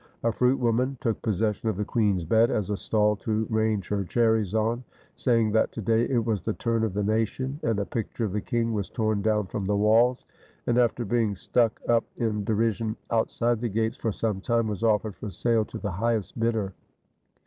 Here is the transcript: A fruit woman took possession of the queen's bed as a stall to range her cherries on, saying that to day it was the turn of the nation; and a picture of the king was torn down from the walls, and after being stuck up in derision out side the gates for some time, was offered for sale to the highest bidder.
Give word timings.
A 0.23 0.31
fruit 0.31 0.57
woman 0.59 0.97
took 0.99 1.21
possession 1.21 1.69
of 1.69 1.77
the 1.77 1.85
queen's 1.85 2.23
bed 2.23 2.49
as 2.49 2.71
a 2.71 2.75
stall 2.75 3.15
to 3.17 3.45
range 3.51 3.87
her 3.89 4.03
cherries 4.03 4.55
on, 4.55 4.83
saying 5.15 5.51
that 5.51 5.71
to 5.73 5.81
day 5.83 6.09
it 6.09 6.25
was 6.25 6.41
the 6.41 6.53
turn 6.53 6.83
of 6.83 6.95
the 6.95 7.03
nation; 7.03 7.59
and 7.61 7.77
a 7.77 7.85
picture 7.85 8.25
of 8.25 8.31
the 8.31 8.41
king 8.41 8.73
was 8.73 8.89
torn 8.89 9.21
down 9.21 9.45
from 9.45 9.65
the 9.65 9.77
walls, 9.77 10.25
and 10.65 10.79
after 10.79 11.05
being 11.05 11.35
stuck 11.35 11.79
up 11.87 12.03
in 12.17 12.43
derision 12.43 12.95
out 13.11 13.29
side 13.29 13.61
the 13.61 13.69
gates 13.69 13.95
for 13.95 14.11
some 14.11 14.41
time, 14.41 14.65
was 14.65 14.81
offered 14.81 15.15
for 15.17 15.29
sale 15.29 15.65
to 15.65 15.77
the 15.77 15.91
highest 15.91 16.39
bidder. 16.39 16.73